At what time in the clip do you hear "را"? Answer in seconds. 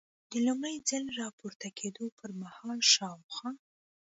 1.19-1.27